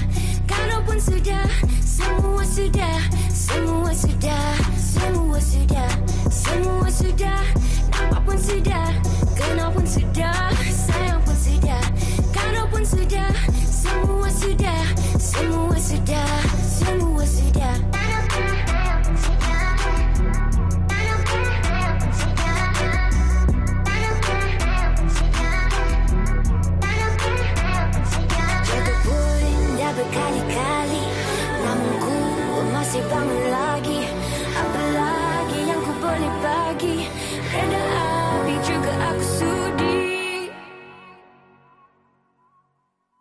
[0.50, 1.46] kalau pun sudah
[1.86, 2.98] Semua sudah,
[3.30, 5.90] semua sudah Semua sudah,
[6.34, 7.40] semua sudah
[7.94, 8.88] Nampak pun sudah,
[9.38, 10.34] kenal pun sudah
[10.66, 11.82] Sayang pun sudah,
[12.34, 13.30] kalau pun sudah
[13.70, 14.82] Semua sudah,
[15.22, 16.30] semua sudah
[16.66, 18.05] Semua sudah
[30.16, 31.04] berkali-kali
[31.60, 32.16] Namun ku
[32.72, 34.00] masih bangun lagi.
[34.56, 36.98] Apa lagi yang ku boleh bagi
[37.52, 40.04] Reda api juga aku sudi.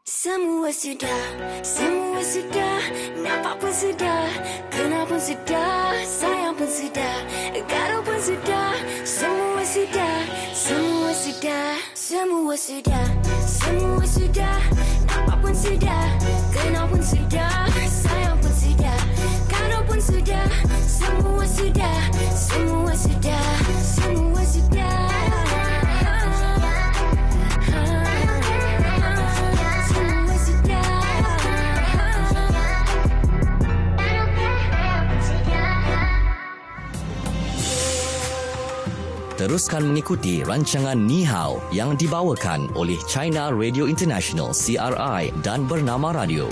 [0.07, 1.23] Semua sudah,
[1.67, 2.81] semua sudah
[3.19, 4.25] Nampak pun sudah,
[4.71, 7.17] kenal pun sudah Sayang pun sudah,
[7.59, 8.73] gaduh pun sudah.
[9.03, 10.17] Semua sudah,
[10.55, 13.07] semua sudah Semua sudah,
[13.49, 14.61] semua sudah.
[15.09, 16.05] Nampak pun sudah,
[16.53, 17.65] kenal pun sudah.
[17.89, 18.99] Sayang pun sudah,
[19.49, 20.45] gaduh pun sudah.
[20.85, 21.97] Semua sudah,
[22.37, 23.45] semua sudah.
[23.81, 24.34] Semua
[39.45, 46.49] Teruskan mengikuti rancangan Ni Hao yang dibawakan oleh China Radio International CRI dan Bernama Radio.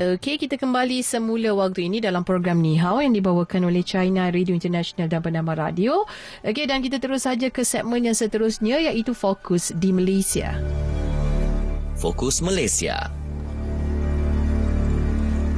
[0.00, 4.56] Okey, kita kembali semula waktu ini dalam program Ni Hao yang dibawakan oleh China Radio
[4.56, 6.08] International dan bernama Radio.
[6.48, 10.56] Okey, dan kita terus saja ke segmen yang seterusnya iaitu Fokus di Malaysia.
[12.00, 13.21] Fokus Malaysia.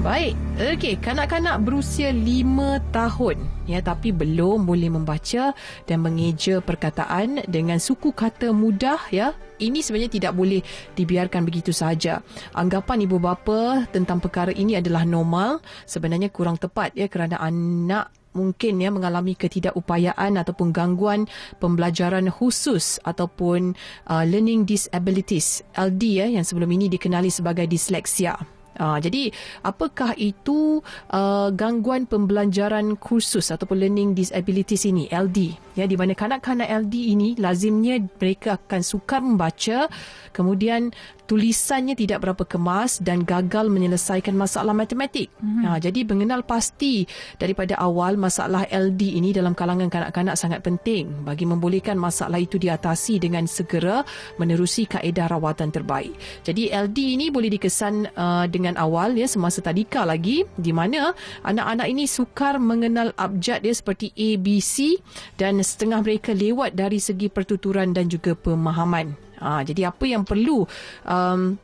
[0.04, 5.56] Baik, okey, kanak-kanak berusia 5 tahun ya tapi belum boleh membaca
[5.88, 9.32] dan mengeja perkataan dengan suku kata mudah ya.
[9.56, 10.60] Ini sebenarnya tidak boleh
[10.92, 12.20] dibiarkan begitu saja.
[12.52, 18.84] Anggapan ibu bapa tentang perkara ini adalah normal, sebenarnya kurang tepat ya kerana anak mungkin
[18.84, 21.24] ya mengalami ketidakupayaan ataupun gangguan
[21.64, 23.72] pembelajaran khusus ataupun
[24.12, 28.53] uh, learning disabilities LD ya yang sebelum ini dikenali sebagai disleksia.
[28.74, 29.30] Uh, jadi
[29.62, 30.82] apakah itu
[31.14, 37.28] uh, gangguan pembelajaran kursus ataupun learning disabilities ini LD ya di mana kanak-kanak LD ini
[37.38, 39.90] lazimnya mereka akan sukar membaca
[40.30, 45.32] kemudian tulisannya tidak berapa kemas dan gagal menyelesaikan masalah matematik.
[45.40, 45.64] Hmm.
[45.64, 47.08] Ha, jadi mengenal pasti
[47.40, 53.16] daripada awal masalah LD ini dalam kalangan kanak-kanak sangat penting bagi membolehkan masalah itu diatasi
[53.20, 54.04] dengan segera
[54.36, 56.12] menerusi kaedah rawatan terbaik.
[56.44, 61.88] Jadi LD ini boleh dikesan uh, dengan awal ya semasa tadika lagi di mana anak-anak
[61.88, 65.00] ini sukar mengenal abjad dia seperti A, B, C
[65.40, 69.16] dan setengah mereka lewat dari segi pertuturan dan juga pemahaman.
[69.40, 70.68] Ha, jadi apa yang perlu
[71.08, 71.58] um,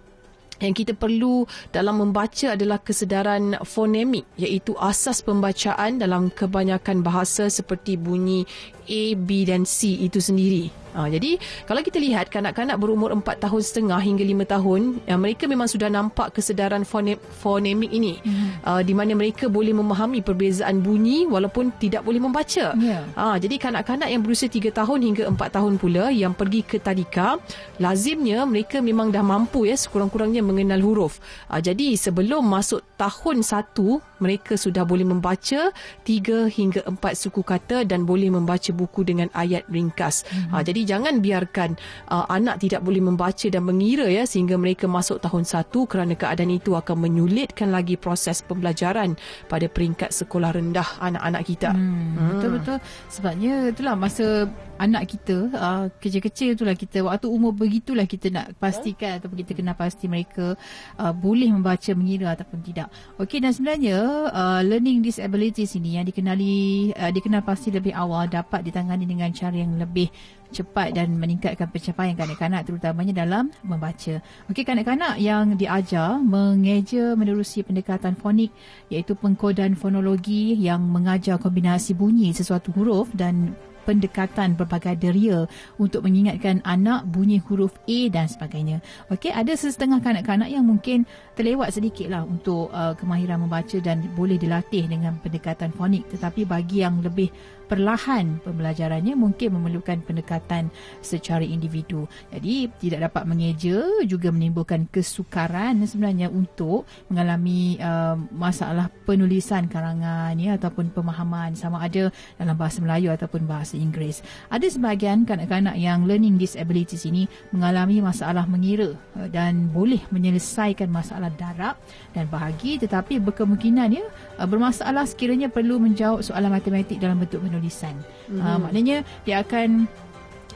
[0.61, 7.97] yang kita perlu dalam membaca adalah kesedaran fonemik iaitu asas pembacaan dalam kebanyakan bahasa seperti
[7.97, 8.45] bunyi
[8.85, 10.80] A, B dan C itu sendiri.
[10.94, 15.46] Ha, jadi kalau kita lihat kanak-kanak berumur 4 tahun setengah hingga 5 tahun, ya, mereka
[15.46, 18.18] memang sudah nampak kesedaran fone, fonemik ini.
[18.22, 18.48] Hmm.
[18.66, 22.74] Uh, di mana mereka boleh memahami perbezaan bunyi walaupun tidak boleh membaca.
[22.74, 23.07] Yeah.
[23.14, 27.38] Ha, jadi kanak-kanak yang berusia 3 tahun hingga 4 tahun pula yang pergi ke tadika,
[27.79, 31.22] lazimnya mereka memang dah mampu ya sekurang-kurangnya mengenal huruf.
[31.46, 35.73] Ha, jadi sebelum masuk tahun 1 mereka sudah boleh membaca
[36.07, 40.25] 3 hingga 4 suku kata dan boleh membaca buku dengan ayat ringkas.
[40.29, 40.53] Mm-hmm.
[40.55, 41.71] Uh, jadi jangan biarkan
[42.13, 46.53] uh, anak tidak boleh membaca dan mengira ya sehingga mereka masuk tahun 1 kerana keadaan
[46.53, 49.17] itu akan menyulitkan lagi proses pembelajaran
[49.49, 51.73] pada peringkat sekolah rendah anak-anak kita.
[51.73, 52.29] Hmm, hmm.
[52.37, 52.77] Betul betul.
[53.09, 54.47] Sebabnya itulah masa
[54.81, 59.77] anak kita uh, kecil-kecil itulah kita waktu umur begitulah kita nak pastikan ataupun kita kena
[59.77, 60.57] pasti mereka
[60.97, 62.88] uh, boleh membaca mengira ataupun tidak.
[63.21, 63.99] Okey dan sebenarnya
[64.33, 69.53] uh, learning disabilities ini yang dikenali uh, dikenal pasti lebih awal dapat ditangani dengan cara
[69.53, 70.09] yang lebih
[70.51, 74.19] cepat dan meningkatkan pencapaian kanak-kanak terutamanya dalam membaca.
[74.49, 78.51] Okey kanak-kanak yang diajar mengeja menerusi pendekatan fonik
[78.88, 83.55] iaitu pengkodan fonologi yang mengajar kombinasi bunyi sesuatu huruf dan
[83.90, 85.50] pendekatan berbagai deria
[85.83, 88.79] untuk mengingatkan anak bunyi huruf A dan sebagainya.
[89.11, 91.03] Okey, ada setengah kanak-kanak yang mungkin
[91.35, 96.07] terlewat sedikit lah untuk uh, kemahiran membaca dan boleh dilatih dengan pendekatan fonik.
[96.14, 97.35] Tetapi bagi yang lebih
[97.71, 102.11] perlahan pembelajarannya mungkin memerlukan pendekatan secara individu.
[102.35, 110.59] Jadi tidak dapat mengeja juga menimbulkan kesukaran sebenarnya untuk mengalami uh, masalah penulisan karangan ya
[110.59, 114.27] ataupun pemahaman sama ada dalam bahasa Melayu ataupun bahasa Inggeris.
[114.51, 121.31] Ada sebahagian kanak-kanak yang learning disabilities ini mengalami masalah mengira uh, dan boleh menyelesaikan masalah
[121.39, 121.79] darab
[122.19, 124.05] dan bahagi tetapi berkemungkinan ya
[124.43, 127.92] uh, bermasalah sekiranya perlu menjawab soalan matematik dalam bentuk menulis tulisan.
[128.33, 128.40] Mm-hmm.
[128.40, 128.96] Uh, maknanya
[129.29, 129.85] dia akan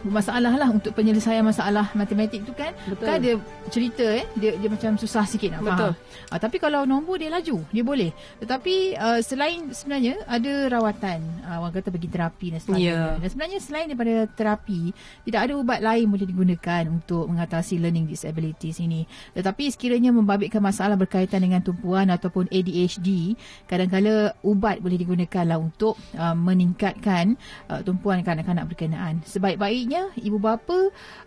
[0.07, 3.07] masalah lah untuk penyelesaian masalah matematik tu kan Betul.
[3.07, 3.35] kan dia
[3.73, 5.93] cerita eh dia dia macam susah sikit nak Betul.
[5.93, 6.33] faham.
[6.33, 8.11] Uh, tapi kalau nombor dia laju, dia boleh.
[8.43, 12.91] Tetapi uh, selain sebenarnya ada rawatan, uh, orang kata bagi terapi dan sebagainya.
[12.91, 13.09] Yeah.
[13.23, 14.83] Dan sebenarnya selain daripada terapi,
[15.29, 19.07] tidak ada ubat lain boleh digunakan untuk mengatasi learning disabilities ini.
[19.37, 23.39] Tetapi sekiranya membabitkan masalah berkaitan dengan tumpuan ataupun ADHD,
[23.71, 27.39] kadang-kadang ubat boleh digunakan lah untuk uh, meningkatkan
[27.71, 29.23] uh, tumpuan kanak-kanak berkenaan.
[29.23, 30.79] Sebaik-baiknya sebenarnya ibu bapa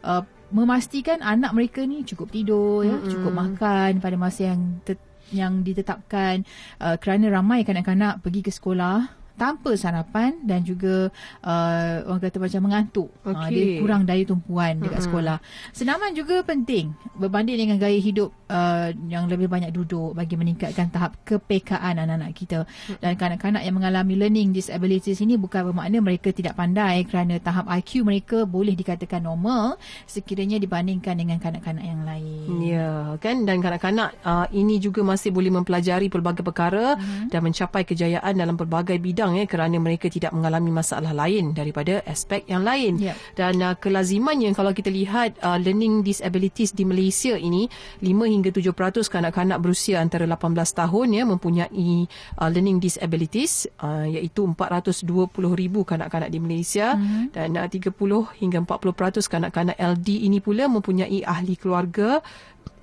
[0.03, 3.11] uh, memastikan anak mereka ni cukup tidur ya mm-hmm.
[3.15, 6.43] cukup makan pada masa yang te- yang ditetapkan
[6.79, 11.13] uh, kerana ramai kanak-kanak pergi ke sekolah tanpa sarapan dan juga
[11.45, 13.09] uh, orang kata macam mengantuk.
[13.21, 13.37] Okay.
[13.37, 15.05] Uh, dia kurang daya tumpuan dekat mm-hmm.
[15.05, 15.37] sekolah.
[15.71, 21.15] Senaman juga penting berbanding dengan gaya hidup uh, yang lebih banyak duduk bagi meningkatkan tahap
[21.23, 22.65] kepekaan anak-anak kita.
[22.97, 28.03] Dan kanak-kanak yang mengalami learning disabilities ini bukan bermakna mereka tidak pandai kerana tahap IQ
[28.03, 29.77] mereka boleh dikatakan normal
[30.09, 32.47] sekiranya dibandingkan dengan kanak-kanak yang lain.
[32.65, 37.29] Ya, kan dan kanak-kanak uh, ini juga masih boleh mempelajari pelbagai perkara mm-hmm.
[37.29, 41.99] dan mencapai kejayaan dalam pelbagai bidang kurang ya kerana mereka tidak mengalami masalah lain daripada
[42.07, 42.95] aspek yang lain.
[42.95, 43.19] Yeah.
[43.35, 47.67] Dan uh, kelazimannya kalau kita lihat uh, learning disabilities di Malaysia ini
[47.99, 48.71] 5 hingga 7%
[49.11, 52.07] kanak-kanak berusia antara 18 tahun ya mempunyai
[52.39, 55.03] uh, learning disabilities uh, iaitu 420,000
[55.83, 57.35] kanak-kanak di Malaysia mm-hmm.
[57.35, 57.91] dan uh, 30
[58.39, 62.23] hingga 40% kanak-kanak LD ini pula mempunyai ahli keluarga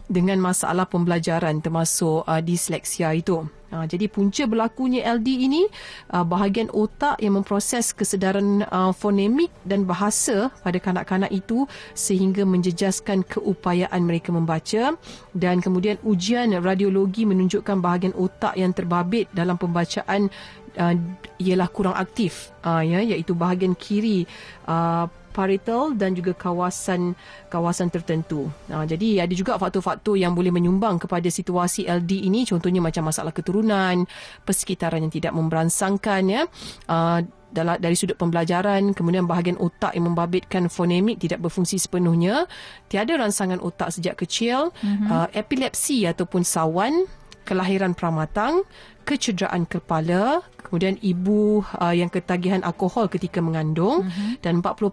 [0.05, 3.49] dengan masalah pembelajaran termasuk uh, disleksia itu.
[3.75, 5.67] Uh, jadi punca berlakunya LD ini
[6.15, 11.67] uh, bahagian otak yang memproses kesedaran uh, fonemik dan bahasa pada kanak-kanak itu
[11.99, 14.95] sehingga menjejaskan keupayaan mereka membaca.
[15.35, 20.31] Dan kemudian ujian radiologi menunjukkan bahagian otak yang terbabit dalam pembacaan
[20.79, 20.95] uh,
[21.43, 24.23] ialah kurang aktif uh, ya iaitu bahagian kiri
[24.71, 27.19] uh, parietal dan juga kawasan
[27.51, 28.47] kawasan tertentu.
[28.71, 33.35] Ha, jadi ada juga faktor-faktor yang boleh menyumbang kepada situasi LD ini contohnya macam masalah
[33.35, 34.07] keturunan,
[34.47, 36.43] persekitaran yang tidak memberansangkan ya.
[36.87, 42.51] Ha, dari sudut pembelajaran, kemudian bahagian otak yang membabitkan fonemik tidak berfungsi sepenuhnya,
[42.91, 45.07] tiada rangsangan otak sejak kecil, mm-hmm.
[45.07, 47.07] uh, epilepsi ataupun sawan,
[47.47, 48.67] kelahiran pramatang,
[49.07, 54.41] kecederaan kepala, kemudian ibu uh, yang ketagihan alkohol ketika mengandung uh-huh.
[54.41, 54.91] dan 40%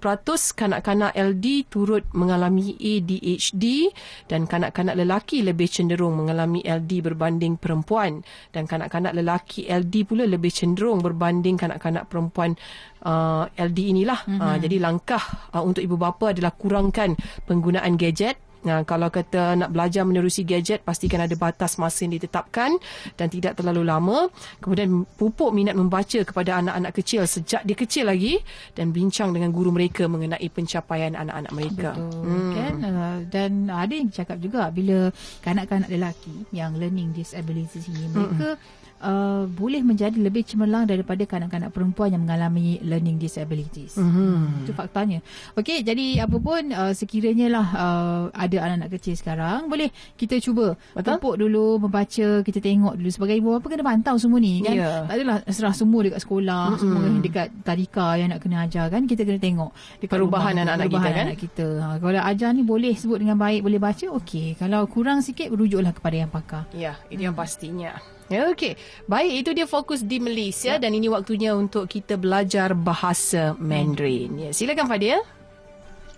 [0.53, 3.89] kanak-kanak LD turut mengalami ADHD
[4.27, 10.51] dan kanak-kanak lelaki lebih cenderung mengalami LD berbanding perempuan dan kanak-kanak lelaki LD pula lebih
[10.51, 12.59] cenderung berbanding kanak-kanak perempuan
[13.07, 14.19] uh, LD inilah.
[14.27, 14.43] Uh-huh.
[14.43, 15.23] Uh, jadi langkah
[15.55, 17.15] uh, untuk ibu bapa adalah kurangkan
[17.47, 22.77] penggunaan gadget Nah, kalau kata nak belajar menerusi gadget, pastikan ada batas masa yang ditetapkan
[23.17, 24.29] dan tidak terlalu lama.
[24.61, 28.37] Kemudian pupuk minat membaca kepada anak-anak kecil sejak dia kecil lagi
[28.77, 31.91] dan bincang dengan guru mereka mengenai pencapaian anak-anak mereka.
[31.97, 32.21] Betul.
[32.21, 32.51] Hmm.
[32.53, 32.73] Kan?
[32.81, 35.09] Uh, dan ada yang cakap juga bila
[35.41, 41.73] kanak-kanak lelaki yang learning disabilities ini, mereka hmm uh, boleh menjadi lebih cemerlang daripada kanak-kanak
[41.73, 43.97] perempuan yang mengalami learning disabilities.
[43.97, 44.63] Mm-hmm.
[44.63, 45.19] Itu faktanya.
[45.57, 50.77] Okey, jadi apa pun uh, sekiranya lah uh, ada anak-anak kecil sekarang, boleh kita cuba
[51.01, 54.75] tumpuk dulu membaca, kita tengok dulu sebagai ibu bapa kena pantau semua ni kan.
[54.77, 55.09] Yeah.
[55.09, 56.81] Tak adalah serah semua dekat sekolah, mm-hmm.
[56.81, 59.03] semua dekat tadika yang nak kena ajar kan.
[59.09, 61.25] Kita kena tengok dekat Perubahan rumah, anak-anak perubahan kita, kan?
[61.25, 61.67] anak kita.
[61.81, 64.47] Ha, kalau ajar ni boleh sebut dengan baik, boleh baca, okey.
[64.61, 66.63] Kalau kurang sikit rujuklah kepada yang pakar.
[66.75, 67.97] Ya, ini yang pastinya.
[68.31, 68.79] Ya, Okey.
[69.11, 74.39] Baik, itu dia fokus di Malaysia dan ini waktunya untuk kita belajar bahasa Mandarin.
[74.39, 75.19] Ya, silakan Fadil.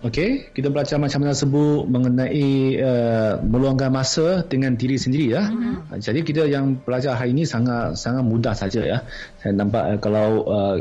[0.04, 5.48] Okey, kita belajar macam mana sebut mengenai uh, meluangkan masa dengan diri sendiri ya.
[5.48, 5.96] Mm-hmm.
[5.96, 8.98] Jadi kita yang belajar hari ini sangat sangat mudah saja ya.
[9.40, 10.76] Saya nampak uh, kalau uh,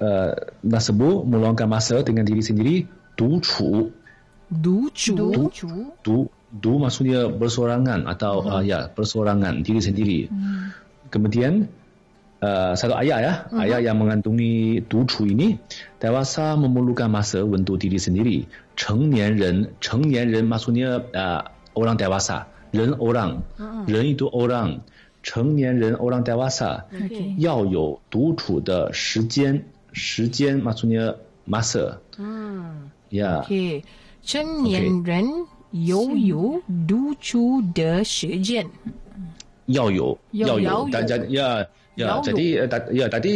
[0.00, 0.32] uh,
[0.64, 3.92] nak sebut meluangkan masa dengan diri sendiri, du chu,
[4.50, 5.14] Du chu.
[5.14, 5.46] Du
[6.02, 6.18] du
[6.49, 10.19] du maksudnya bersorangan atau uh, ya bersorangan diri sendiri.
[10.31, 10.71] Hmm.
[11.11, 11.67] Kemudian
[12.39, 13.63] uh, satu ayat ya, uh-huh.
[13.63, 15.59] ayat yang mengandungi ducu ini
[15.99, 18.47] dewasa memerlukan masa untuk diri sendiri.
[18.75, 23.87] 成年人，成年人 maksudnya uh, orang dewasa, 人 orang, uh-huh.
[23.87, 24.83] 人 itu orang,
[25.23, 27.39] 成年人 orang dewasa Okey.
[27.39, 31.15] 要有独处的时间，时间 maksudnya
[31.47, 31.99] masa.
[32.19, 33.45] 嗯 Ya.
[33.45, 33.83] Okey.
[34.25, 38.65] 成年人 有有独处的时间。
[39.67, 41.65] 要有要要有要有大家ya
[41.97, 43.33] ya要有 jadi eh, ta- ya tadi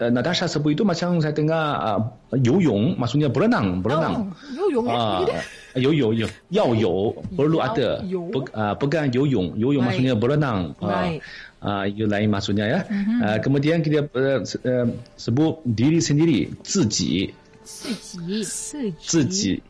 [0.00, 2.00] uh, Natasha sebut itu macam saya dengar uh,
[2.40, 5.42] 游泳 maksudnya berenang berenang Oh, 游泳 ah 哎，
[5.82, 10.00] 有有有要有 perlu 要 ada 有 Be, uh, bukan 游泳游泳 Baik.
[10.00, 11.20] maksudnya berenang Baik.
[11.60, 12.78] uh, itu lain maksudnya ya
[13.20, 14.88] uh, kemudian kita uh, se- uh,
[15.20, 17.34] sebut diri sendiri 自己
[17.66, 19.60] 自己自己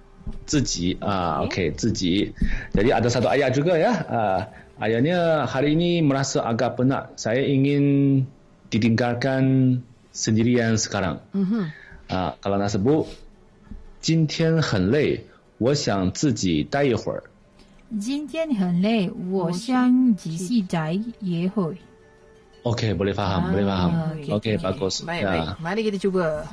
[0.47, 2.35] 自己自己啊，OK 自己。
[2.75, 3.93] Jadi ada satu ayat juga ya.
[4.07, 4.41] Uh,
[4.83, 7.15] ayatnya hari ini merasa agak penat.
[7.15, 8.27] Saya ingin
[8.71, 9.79] ditinggalkan
[10.11, 11.23] sendirian sekarang.
[11.31, 11.71] Mhm.
[12.11, 13.07] Ah, kalau nak sebut
[14.03, 15.27] 今天很累，
[15.59, 17.23] 我想自己待一会儿。
[17.99, 21.79] 今天很累，我想仔细宅一会。
[22.67, 23.91] OK, boleh faham, boleh faham.
[23.95, 24.55] Ah, OK, okey, okey.
[24.59, 25.07] bagus.
[25.07, 25.31] Baik, ya.
[25.31, 25.47] baik.
[25.63, 26.51] Mari kita cuba.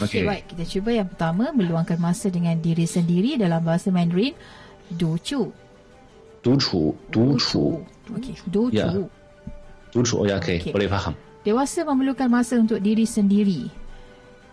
[0.00, 0.24] Okay.
[0.24, 0.30] OK.
[0.30, 0.44] baik.
[0.54, 4.32] Kita cuba yang pertama meluangkan masa dengan diri sendiri dalam bahasa Mandarin.
[4.90, 5.52] Du chu.
[6.40, 7.84] 独处，独处，
[8.16, 8.32] Okey.
[8.48, 8.80] Du chu.
[8.80, 8.88] Ya.
[9.92, 10.24] 独处。
[10.24, 10.72] Oh ya, OK, Okey.
[10.72, 11.12] boleh faham.
[11.44, 13.68] Dewasa memerlukan masa untuk diri sendiri.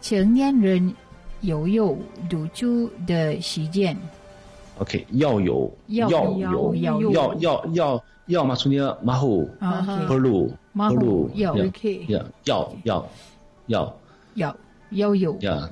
[0.04, 0.94] 成年人
[1.42, 3.96] 有有独处的时间。
[4.78, 10.06] OK，要有，要要有有，要要要要要 maksudnya mahu, Ah, okey.
[10.06, 10.38] perlu,
[10.76, 11.98] Mahu, perlu, ya, ya, okey.
[12.06, 13.02] ya, 要要
[13.66, 13.80] 要要
[14.36, 14.48] 要
[14.92, 15.16] 有。
[15.40, 15.70] ya,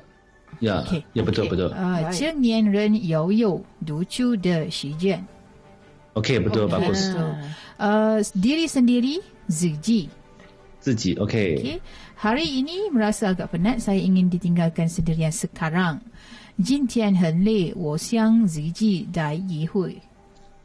[0.59, 1.03] ya, Okey.
[1.13, 1.51] ya betul Okey.
[1.55, 1.69] betul.
[1.73, 2.13] 啊， Baik.
[2.13, 5.23] 成年人有有独处的时间。
[6.13, 6.71] OK betul Okey.
[6.71, 7.11] bagus.
[7.77, 8.19] Ah.
[8.19, 10.07] Uh, diri sendiri ziji.
[10.79, 11.81] 自己 OK, Okay.
[12.15, 13.81] Hari ini merasa agak penat.
[13.81, 15.99] Saya ingin ditinggalkan sendirian sekarang.
[16.63, 19.97] 今天很累，我想自己待一会。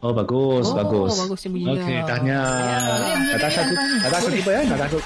[0.04, 1.12] Oh bagus, oh, bagus.
[1.18, 2.44] Bagus yang Okey, tahniah.
[2.44, 2.80] Ya,
[3.32, 4.98] Natasha tu, Natasha tu ya, Natasha.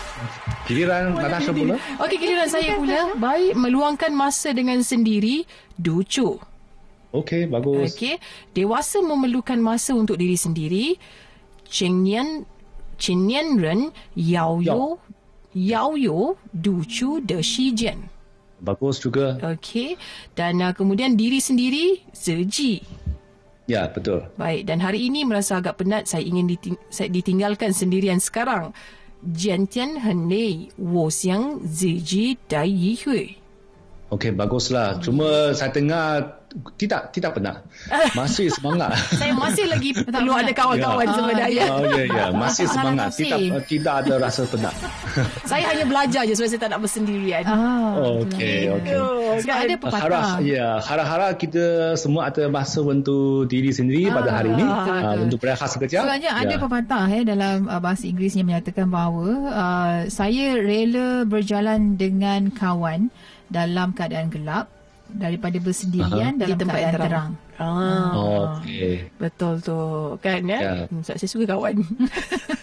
[0.66, 1.76] Giliran Natasha pula.
[2.02, 3.00] Okey, giliran saya pula.
[3.16, 5.46] Baik meluangkan masa dengan sendiri,
[5.78, 6.42] Ducu.
[7.14, 7.94] Okey, bagus.
[7.96, 8.18] Okey,
[8.52, 10.98] dewasa memerlukan masa untuk diri sendiri.
[11.70, 12.50] Chenyan
[12.98, 14.98] Chenyan Ren Yao Yo
[15.54, 18.10] Yao Yo Ducu De Shi Jian.
[18.60, 19.40] Bagus juga.
[19.40, 19.96] Okey.
[20.36, 22.84] Dan uh, kemudian diri sendiri, seji.
[22.84, 23.09] Zeji.
[23.70, 24.26] Ya, betul.
[24.34, 28.74] Baik, dan hari ini merasa agak penat saya ingin diting- saya ditinggalkan sendirian sekarang.
[29.22, 33.26] Jantian Henei Wo Xiang Ziji Dai Yi Hui.
[34.10, 34.98] Okey, baguslah.
[35.06, 36.39] Cuma saya dengar
[36.76, 37.62] tidak tidak benar.
[38.12, 38.94] Masih semangat.
[39.22, 41.14] Saya masih lagi perlu ada kawan-kawan Ya.
[41.14, 41.64] sebenarnya.
[41.70, 43.10] Oh ya ya, masih semangat.
[43.14, 44.74] Tidak tidak ada rasa penat.
[45.50, 47.44] Saya hanya belajar je sebab saya tak nak bersendirian.
[47.44, 48.96] Ah, Okey, okey.
[49.40, 49.64] Sebab kan?
[49.64, 50.02] ada pepatah.
[50.02, 51.64] Harap ya, harap-harap kita
[51.96, 56.02] semua ada masa untuk diri sendiri pada hari ini uh, untuk berehat sekejap.
[56.02, 56.58] Sebabnya ada Ya.
[56.58, 63.14] pepatah eh dalam uh, bahasa Inggeris yang menyatakan bahawa uh, saya rela berjalan dengan kawan
[63.48, 64.66] dalam keadaan gelap
[65.12, 67.08] daripada bersendirian dalam Di tempat yang terang.
[67.10, 67.32] terang.
[67.60, 68.16] Ah,
[68.56, 69.12] Okey.
[69.20, 69.80] betul tu.
[70.20, 70.60] Kan ya?
[70.60, 70.74] Ya.
[70.88, 71.76] Hmm, Sebab saya suka kawan.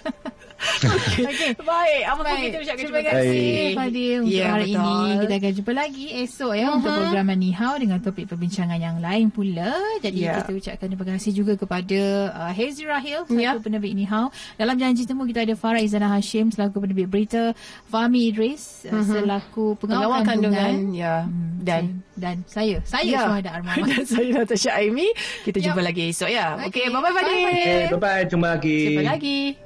[1.30, 1.50] Okey.
[1.58, 3.26] Baik, apa pun kita ucapkan terima Terima kasih.
[3.26, 4.82] kasih Fadil untuk Ya, hari betul.
[4.82, 5.14] ini.
[5.16, 9.26] Kita akan jumpa lagi esok ya untuk program Ni Hao dengan topik perbincangan yang lain
[9.28, 9.72] pula.
[9.98, 10.40] Jadi Ya.
[10.40, 12.00] kita ucapkan terima kasih juga kepada
[12.32, 13.52] uh, Hazy Rahil selaku Ya.
[13.56, 14.28] penerbit Ni Hao.
[14.54, 17.52] Dalam janji temu kita ada Farah Izana Hashim selaku penerbit berita,
[17.86, 20.72] Fahmi Idris uh, selaku pengawal, Pengawal kandungan.
[20.72, 20.94] kandungan.
[20.94, 21.14] Ya.
[21.58, 21.82] Dan
[22.14, 23.22] dan saya, saya Ya.
[23.22, 23.76] Syuhada Armah.
[23.86, 25.08] Dan saya Natasha Aimi.
[25.42, 26.56] Kita jumpa lagi esok ya.
[26.62, 27.36] Okey, bye-bye Fadil.
[27.44, 28.22] Okey, bye-bye.
[28.26, 28.78] Jumpa lagi.
[28.88, 29.65] Jumpa lagi.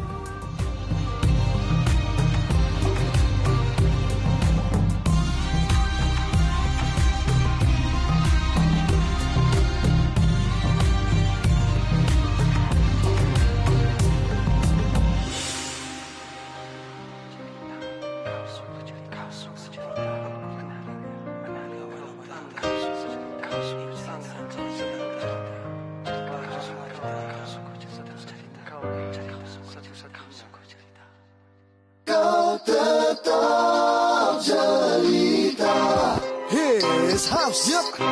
[37.51, 37.69] house.
[37.69, 38.10] Yep.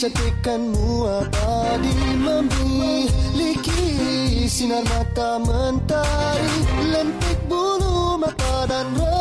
[0.00, 3.84] kecantikanmu abadi memiliki?
[4.48, 6.56] Sinar mata mentari
[6.88, 9.19] lentik bulu mata dan rambut